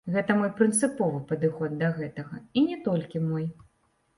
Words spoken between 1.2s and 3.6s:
падыход да гэтага, і не толькі мой.